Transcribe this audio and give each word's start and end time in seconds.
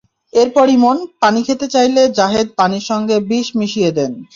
এরপর 0.33 0.65
ইমন 0.69 0.97
পানি 1.21 1.39
খেতে 1.47 1.67
চাইলে 1.73 2.01
জাহেদ 2.17 2.47
পানির 2.59 2.85
সঙ্গে 2.89 3.15
বিষ 3.29 3.47
মিশিয়ে 3.59 3.91
দেন। 3.97 4.11